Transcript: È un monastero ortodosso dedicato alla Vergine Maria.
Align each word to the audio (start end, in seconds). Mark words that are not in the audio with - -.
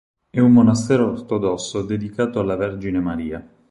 È 0.31 0.39
un 0.39 0.51
monastero 0.51 1.11
ortodosso 1.11 1.83
dedicato 1.83 2.39
alla 2.39 2.55
Vergine 2.55 2.99
Maria. 2.99 3.47